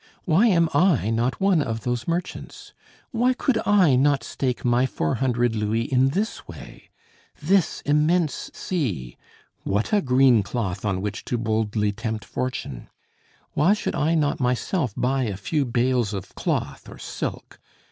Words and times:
Why 0.25 0.47
am 0.47 0.67
I 0.73 1.11
not 1.11 1.39
one 1.39 1.61
of 1.61 1.81
those 1.81 2.07
merchants? 2.07 2.73
Why 3.11 3.35
could 3.35 3.61
I 3.67 3.95
not 3.95 4.23
stake 4.23 4.65
my 4.65 4.87
four 4.87 5.13
hundred 5.13 5.55
louis 5.55 5.83
in 5.83 6.07
this 6.07 6.47
way? 6.47 6.89
This 7.39 7.81
immense 7.81 8.49
sea! 8.55 9.15
What 9.61 9.93
a 9.93 10.01
green 10.01 10.41
cloth, 10.41 10.85
on 10.85 11.03
which 11.03 11.23
to 11.25 11.37
boldly 11.37 11.91
tempt 11.91 12.25
fortune! 12.25 12.89
Why 13.51 13.75
should 13.75 13.93
I 13.93 14.15
not 14.15 14.39
myself 14.39 14.91
buy 14.97 15.25
a 15.25 15.37
few 15.37 15.65
bales 15.65 16.15
of 16.15 16.33
cloth 16.33 16.89
or 16.89 16.97
silk? 16.97 17.59